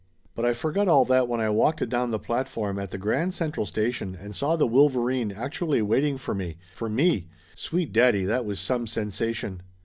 But 0.33 0.45
I 0.45 0.53
forgot 0.53 0.87
all 0.87 1.05
that 1.05 1.27
when 1.27 1.39
I 1.39 1.51
walked 1.51 1.87
down 1.87 2.09
the 2.09 2.17
platform 2.17 2.79
at 2.79 2.89
the 2.89 2.97
Grand 2.97 3.35
Central 3.35 3.67
Station 3.67 4.17
and 4.19 4.33
saw 4.35 4.55
the 4.55 4.65
Wolverine 4.65 5.31
actually 5.31 5.83
waiting 5.83 6.17
for 6.17 6.33
me 6.33 6.57
for 6.73 6.89
me! 6.89 7.27
Sweet 7.53 7.93
daddy, 7.93 8.25
that 8.25 8.43
was 8.43 8.59
some 8.59 8.87
sensation! 8.87 9.61